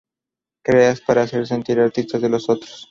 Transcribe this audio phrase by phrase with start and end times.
[0.63, 2.79] Creas para hacer sentir artistas a los otros.